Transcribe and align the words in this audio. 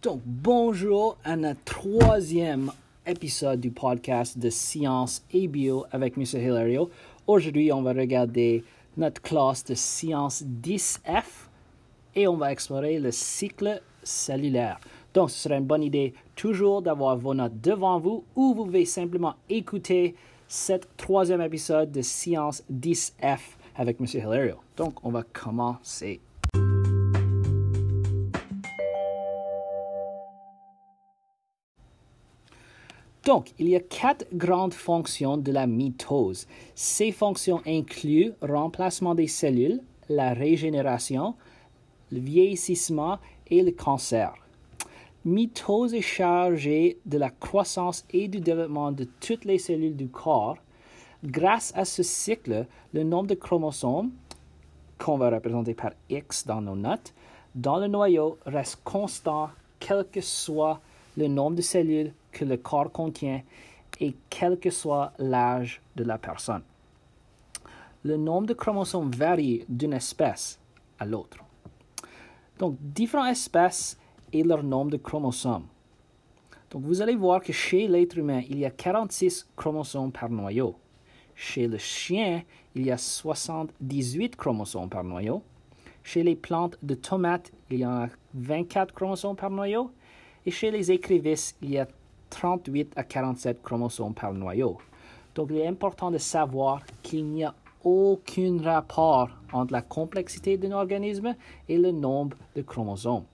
Donc, 0.00 0.20
bonjour 0.24 1.16
à 1.24 1.34
notre 1.34 1.64
troisième 1.64 2.70
épisode 3.04 3.58
du 3.58 3.72
podcast 3.72 4.38
de 4.38 4.48
sciences 4.48 5.24
et 5.32 5.48
bio 5.48 5.86
avec 5.90 6.16
M. 6.16 6.22
Hilario. 6.40 6.88
Aujourd'hui, 7.26 7.72
on 7.72 7.82
va 7.82 7.92
regarder 7.92 8.62
notre 8.96 9.20
classe 9.20 9.64
de 9.64 9.74
sciences 9.74 10.44
10F 10.44 11.24
et 12.14 12.28
on 12.28 12.36
va 12.36 12.52
explorer 12.52 13.00
le 13.00 13.10
cycle 13.10 13.82
cellulaire. 14.04 14.78
Donc, 15.14 15.30
ce 15.30 15.38
serait 15.40 15.58
une 15.58 15.64
bonne 15.64 15.82
idée 15.82 16.14
toujours 16.36 16.80
d'avoir 16.80 17.16
vos 17.16 17.34
notes 17.34 17.60
devant 17.60 17.98
vous 17.98 18.22
ou 18.36 18.54
vous 18.54 18.66
pouvez 18.66 18.84
simplement 18.84 19.34
écouter 19.48 20.14
cet 20.46 20.96
troisième 20.96 21.40
épisode 21.40 21.90
de 21.90 22.02
sciences 22.02 22.62
10F 22.72 23.40
avec 23.74 24.00
M. 24.00 24.06
Hilario. 24.14 24.58
Donc, 24.76 25.04
on 25.04 25.10
va 25.10 25.24
commencer. 25.24 26.20
Donc, 33.24 33.52
il 33.58 33.68
y 33.68 33.76
a 33.76 33.80
quatre 33.80 34.26
grandes 34.32 34.74
fonctions 34.74 35.36
de 35.36 35.52
la 35.52 35.66
mitose. 35.66 36.46
Ces 36.74 37.12
fonctions 37.12 37.60
incluent 37.66 38.32
remplacement 38.40 39.14
des 39.14 39.26
cellules, 39.26 39.80
la 40.08 40.32
régénération, 40.32 41.34
le 42.10 42.20
vieillissement 42.20 43.18
et 43.48 43.62
le 43.62 43.72
cancer. 43.72 44.34
Mitose 45.24 45.94
est 45.94 46.00
chargée 46.00 46.98
de 47.04 47.18
la 47.18 47.28
croissance 47.28 48.06
et 48.10 48.28
du 48.28 48.40
développement 48.40 48.92
de 48.92 49.04
toutes 49.20 49.44
les 49.44 49.58
cellules 49.58 49.96
du 49.96 50.08
corps. 50.08 50.56
Grâce 51.24 51.72
à 51.76 51.84
ce 51.84 52.02
cycle, 52.02 52.66
le 52.92 53.02
nombre 53.02 53.26
de 53.26 53.34
chromosomes, 53.34 54.12
qu'on 54.98 55.18
va 55.18 55.30
représenter 55.30 55.74
par 55.74 55.92
X 56.08 56.46
dans 56.46 56.60
nos 56.60 56.76
notes, 56.76 57.12
dans 57.54 57.78
le 57.78 57.88
noyau 57.88 58.38
reste 58.46 58.80
constant 58.84 59.50
quel 59.80 60.06
que 60.10 60.20
soit 60.20 60.80
le 61.16 61.28
nombre 61.28 61.56
de 61.56 61.62
cellules 61.62 62.12
que 62.32 62.44
le 62.44 62.56
corps 62.56 62.92
contient 62.92 63.42
et 64.00 64.14
quel 64.30 64.58
que 64.58 64.70
soit 64.70 65.12
l'âge 65.18 65.80
de 65.96 66.04
la 66.04 66.18
personne. 66.18 66.62
Le 68.04 68.16
nombre 68.16 68.46
de 68.46 68.54
chromosomes 68.54 69.10
varie 69.10 69.64
d'une 69.68 69.92
espèce 69.92 70.58
à 70.98 71.04
l'autre. 71.04 71.38
Donc, 72.58 72.76
différentes 72.80 73.32
espèces 73.32 73.98
et 74.32 74.42
leur 74.42 74.62
nombre 74.62 74.92
de 74.92 74.96
chromosomes. 74.96 75.66
Donc, 76.70 76.82
vous 76.82 77.00
allez 77.00 77.16
voir 77.16 77.40
que 77.40 77.52
chez 77.52 77.88
l'être 77.88 78.18
humain, 78.18 78.42
il 78.48 78.58
y 78.58 78.64
a 78.64 78.70
46 78.70 79.48
chromosomes 79.56 80.12
par 80.12 80.28
noyau. 80.28 80.76
Chez 81.34 81.66
le 81.66 81.78
chien, 81.78 82.42
il 82.74 82.86
y 82.86 82.90
a 82.90 82.98
78 82.98 84.36
chromosomes 84.36 84.88
par 84.88 85.04
noyau. 85.04 85.42
Chez 86.02 86.22
les 86.22 86.36
plantes 86.36 86.78
de 86.82 86.94
tomates, 86.94 87.52
il 87.70 87.78
y 87.78 87.84
a 87.84 88.08
24 88.34 88.94
chromosomes 88.94 89.36
par 89.36 89.50
noyau. 89.50 89.90
Et 90.48 90.50
chez 90.50 90.70
les 90.70 90.90
écrivisses, 90.90 91.54
il 91.60 91.72
y 91.72 91.78
a 91.78 91.86
38 92.30 92.94
à 92.96 93.04
47 93.04 93.62
chromosomes 93.62 94.14
par 94.14 94.32
noyau. 94.32 94.78
Donc, 95.34 95.48
il 95.50 95.58
est 95.58 95.66
important 95.66 96.10
de 96.10 96.16
savoir 96.16 96.80
qu'il 97.02 97.26
n'y 97.26 97.44
a 97.44 97.54
aucun 97.84 98.56
rapport 98.62 99.28
entre 99.52 99.74
la 99.74 99.82
complexité 99.82 100.56
d'un 100.56 100.72
organisme 100.72 101.36
et 101.68 101.76
le 101.76 101.90
nombre 101.90 102.38
de 102.56 102.62
chromosomes. 102.62 103.24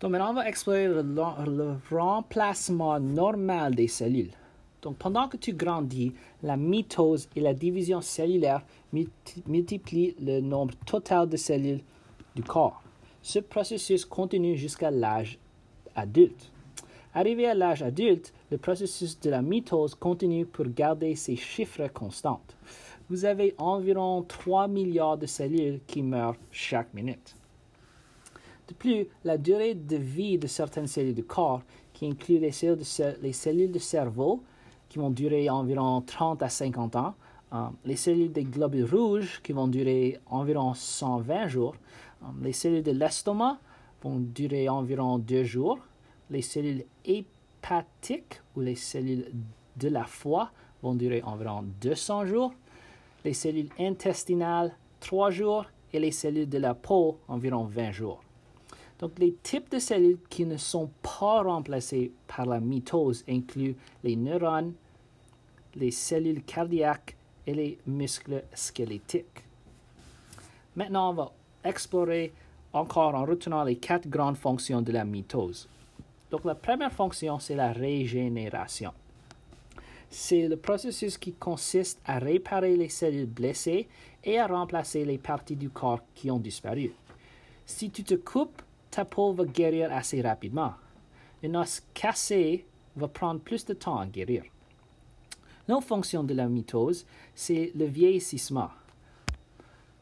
Donc 0.00 0.10
maintenant, 0.10 0.30
on 0.30 0.34
va 0.34 0.48
explorer 0.48 0.88
le, 0.88 1.02
le, 1.02 1.74
remplacement 1.90 2.98
normal 2.98 3.74
des 3.74 3.88
cellules. 3.88 4.32
Donc 4.82 4.96
pendant 4.96 5.28
que 5.28 5.36
tu 5.36 5.52
grandis, 5.52 6.12
la 6.42 6.56
mitose 6.56 7.28
et 7.34 7.40
la 7.40 7.54
division 7.54 8.00
cellulaire 8.00 8.64
multiplient 9.46 10.14
le 10.20 10.40
nombre 10.40 10.74
total 10.84 11.28
de 11.28 11.36
cellules 11.36 11.82
du 12.34 12.42
corps. 12.42 12.82
Ce 13.22 13.38
processus 13.38 14.04
continue 14.04 14.56
jusqu'à 14.56 14.90
l'âge 14.90 15.38
adulte. 15.94 16.52
Arrivé 17.14 17.46
à 17.46 17.54
l'âge 17.54 17.82
adulte, 17.82 18.32
le 18.50 18.58
processus 18.58 19.18
de 19.20 19.30
la 19.30 19.42
mitose 19.42 19.94
continue 19.94 20.44
pour 20.44 20.66
garder 20.66 21.14
ses 21.16 21.34
chiffres 21.34 21.88
constants. 21.88 22.42
Vous 23.08 23.24
avez 23.24 23.54
environ 23.56 24.22
3 24.22 24.68
milliards 24.68 25.16
de 25.16 25.26
cellules 25.26 25.80
qui 25.86 26.02
meurent 26.02 26.36
chaque 26.50 26.92
minute. 26.92 27.34
De 28.68 28.74
plus, 28.74 29.06
la 29.24 29.38
durée 29.38 29.74
de 29.74 29.96
vie 29.96 30.38
de 30.38 30.46
certaines 30.46 30.88
cellules 30.88 31.14
du 31.14 31.24
corps, 31.24 31.62
qui 31.92 32.06
inclut 32.06 32.38
les 32.38 32.50
cellules 32.50 32.78
de, 32.78 33.22
les 33.22 33.32
cellules 33.32 33.72
de 33.72 33.78
cerveau, 33.78 34.42
qui 34.96 35.00
vont 35.00 35.10
durer 35.10 35.50
environ 35.50 36.00
30 36.00 36.42
à 36.42 36.48
50 36.48 36.96
ans, 36.96 37.14
euh, 37.52 37.66
les 37.84 37.96
cellules 37.96 38.32
des 38.32 38.44
globules 38.44 38.86
rouges, 38.90 39.42
qui 39.42 39.52
vont 39.52 39.68
durer 39.68 40.18
environ 40.24 40.72
120 40.72 41.48
jours, 41.48 41.74
euh, 42.22 42.26
les 42.40 42.54
cellules 42.54 42.82
de 42.82 42.92
l'estomac 42.92 43.58
vont 44.02 44.16
durer 44.18 44.70
environ 44.70 45.18
2 45.18 45.44
jours, 45.44 45.80
les 46.30 46.40
cellules 46.40 46.86
hépatiques 47.04 48.40
ou 48.56 48.62
les 48.62 48.74
cellules 48.74 49.30
de 49.76 49.88
la 49.88 50.04
foie 50.04 50.50
vont 50.82 50.94
durer 50.94 51.22
environ 51.24 51.62
200 51.82 52.24
jours, 52.24 52.54
les 53.22 53.34
cellules 53.34 53.68
intestinales 53.78 54.74
3 55.00 55.30
jours. 55.30 55.66
Et 55.92 56.00
les 56.00 56.10
cellules 56.10 56.48
de 56.48 56.58
la 56.58 56.74
peau 56.74 57.16
environ 57.28 57.64
20 57.64 57.92
jours. 57.92 58.20
Donc, 58.98 59.12
les 59.18 59.32
types 59.32 59.70
de 59.70 59.78
cellules 59.78 60.18
qui 60.28 60.44
ne 60.44 60.56
sont 60.56 60.90
pas 61.00 61.42
remplacées 61.42 62.12
par 62.26 62.44
la 62.44 62.60
mitose 62.60 63.24
incluent 63.28 63.76
les 64.02 64.16
neurones, 64.16 64.74
les 65.76 65.90
cellules 65.90 66.42
cardiaques 66.42 67.16
et 67.46 67.54
les 67.54 67.78
muscles 67.86 68.42
squelettiques. 68.54 69.44
Maintenant, 70.74 71.10
on 71.10 71.14
va 71.14 71.32
explorer 71.64 72.32
encore 72.72 73.14
en 73.14 73.24
retenant 73.24 73.64
les 73.64 73.76
quatre 73.76 74.08
grandes 74.08 74.36
fonctions 74.36 74.82
de 74.82 74.92
la 74.92 75.04
mitose. 75.04 75.68
Donc, 76.30 76.44
la 76.44 76.54
première 76.54 76.92
fonction, 76.92 77.38
c'est 77.38 77.54
la 77.54 77.72
régénération. 77.72 78.92
C'est 80.10 80.48
le 80.48 80.56
processus 80.56 81.18
qui 81.18 81.32
consiste 81.32 82.00
à 82.04 82.18
réparer 82.18 82.76
les 82.76 82.88
cellules 82.88 83.26
blessées 83.26 83.88
et 84.24 84.38
à 84.38 84.46
remplacer 84.46 85.04
les 85.04 85.18
parties 85.18 85.56
du 85.56 85.70
corps 85.70 86.00
qui 86.14 86.30
ont 86.30 86.38
disparu. 86.38 86.92
Si 87.64 87.90
tu 87.90 88.04
te 88.04 88.14
coupes 88.14 88.62
ta 88.96 89.04
peau 89.04 89.34
va 89.34 89.44
guérir 89.44 89.92
assez 89.92 90.22
rapidement. 90.22 90.72
Une 91.42 91.56
os 91.56 91.82
cassé 91.92 92.64
va 92.96 93.08
prendre 93.08 93.40
plus 93.40 93.62
de 93.66 93.74
temps 93.74 93.98
à 93.98 94.06
guérir. 94.06 94.44
L'autre 95.68 95.86
fonction 95.86 96.22
de 96.22 96.34
la 96.34 96.48
mitose, 96.48 97.06
c'est 97.34 97.72
le 97.74 97.86
vieillissement. 97.86 98.70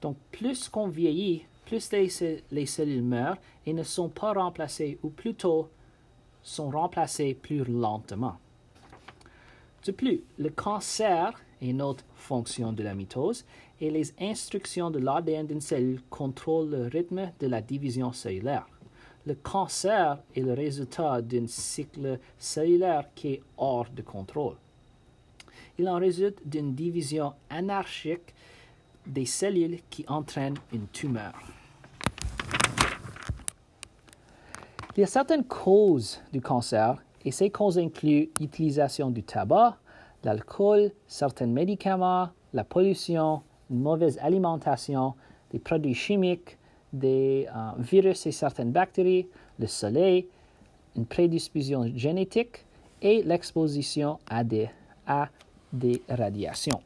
Donc, 0.02 0.16
plus 0.30 0.68
qu'on 0.68 0.88
vieillit, 0.88 1.46
plus 1.64 1.90
les, 1.92 2.08
les, 2.50 2.66
cellules 2.66 3.02
meurent 3.02 3.38
et 3.64 3.72
ne 3.72 3.82
sont 3.82 4.10
pas 4.10 4.34
remplacées, 4.34 4.98
ou 5.02 5.08
plutôt 5.08 5.70
sont 6.42 6.68
remplacées 6.68 7.32
plus 7.34 7.64
lentement. 7.64 8.36
De 9.86 9.92
plus, 9.92 10.22
le 10.38 10.50
cancer 10.50 11.40
est 11.62 11.70
une 11.70 11.80
autre 11.80 12.04
fonction 12.14 12.72
de 12.72 12.82
la 12.82 12.94
mitose 12.94 13.44
et 13.80 13.90
les 13.90 14.12
instructions 14.20 14.90
de 14.90 14.98
l'ADN 14.98 15.46
d'une 15.46 15.60
cellule 15.60 16.02
contrôlent 16.10 16.70
le 16.70 16.86
rythme 16.88 17.32
de 17.40 17.46
la 17.46 17.62
division 17.62 18.12
cellulaire. 18.12 18.66
Le 19.26 19.34
cancer 19.34 20.18
est 20.36 20.40
le 20.40 20.52
résultat 20.52 21.22
d'un 21.22 21.46
cycle 21.46 22.18
cellulaire 22.38 23.06
qui 23.14 23.28
est 23.28 23.42
hors 23.56 23.88
de 23.88 24.02
contrôle. 24.02 24.56
Il 25.78 25.88
en 25.88 25.98
résulte 25.98 26.38
d'une 26.44 26.74
division 26.74 27.32
anarchique 27.50 28.34
des 29.06 29.26
cellules 29.26 29.78
qui 29.90 30.04
entraîne 30.08 30.54
une 30.72 30.86
tumeur. 30.88 31.32
Il 34.96 35.00
y 35.00 35.02
a 35.02 35.08
certaines 35.08 35.44
causes 35.44 36.20
du 36.32 36.40
cancer 36.40 37.02
et 37.24 37.32
ces 37.32 37.50
causes 37.50 37.78
incluent 37.78 38.30
l'utilisation 38.40 39.10
du 39.10 39.24
tabac, 39.24 39.76
l'alcool, 40.22 40.92
certains 41.08 41.46
médicaments, 41.46 42.28
la 42.52 42.62
pollution, 42.62 43.42
une 43.70 43.80
mauvaise 43.80 44.18
alimentation, 44.18 45.14
des 45.50 45.58
produits 45.58 45.94
chimiques, 45.94 46.58
des 46.92 47.48
euh, 47.54 47.70
virus 47.78 48.26
et 48.26 48.32
certaines 48.32 48.70
bactéries, 48.70 49.26
le 49.58 49.66
soleil, 49.66 50.28
une 50.96 51.06
prédisposition 51.06 51.90
génétique 51.96 52.64
et 53.02 53.22
l'exposition 53.24 54.20
à 54.28 54.44
des, 54.44 54.70
à 55.06 55.28
des 55.74 56.02
radiations. 56.08 56.80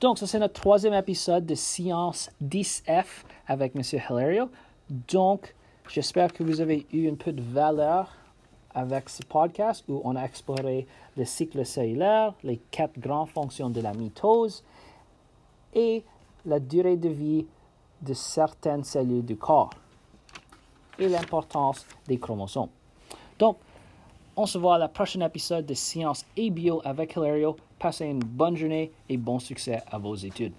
Donc, 0.00 0.18
ça 0.18 0.26
c'est 0.26 0.38
notre 0.38 0.60
troisième 0.60 0.94
épisode 0.94 1.46
de 1.46 1.54
Science 1.54 2.30
10F 2.42 3.24
avec 3.46 3.74
M. 3.74 3.82
Hilario. 4.10 4.50
Donc, 4.90 5.54
j'espère 5.88 6.32
que 6.32 6.42
vous 6.42 6.60
avez 6.60 6.86
eu 6.92 7.08
un 7.10 7.14
peu 7.14 7.32
de 7.32 7.42
valeur 7.42 8.14
avec 8.74 9.08
ce 9.08 9.22
podcast 9.22 9.84
où 9.88 10.02
on 10.04 10.14
a 10.16 10.22
exploré 10.24 10.86
le 11.16 11.24
cycle 11.24 11.64
cellulaire, 11.64 12.34
les 12.44 12.58
quatre 12.70 12.98
grandes 12.98 13.30
fonctions 13.30 13.70
de 13.70 13.80
la 13.80 13.94
mitose 13.94 14.62
et 15.74 16.04
la 16.44 16.60
durée 16.60 16.96
de 16.96 17.08
vie 17.08 17.46
de 18.02 18.12
certaines 18.12 18.84
cellules 18.84 19.24
du 19.24 19.36
corps 19.36 19.70
et 20.98 21.08
l'importance 21.08 21.86
des 22.06 22.18
chromosomes. 22.18 22.68
Donc, 23.38 23.56
On 24.38 24.44
se 24.44 24.58
voit 24.58 24.74
à 24.74 24.78
la 24.78 24.88
prochaine 24.88 25.22
épisode 25.22 25.64
de 25.64 25.72
Sciences 25.72 26.26
et 26.36 26.50
Bio 26.50 26.82
avec 26.84 27.16
Hilario. 27.16 27.56
Passez 27.78 28.04
une 28.04 28.18
bonne 28.18 28.54
journée 28.54 28.92
et 29.08 29.16
bon 29.16 29.38
succès 29.38 29.82
à 29.90 29.96
vos 29.96 30.14
études. 30.14 30.52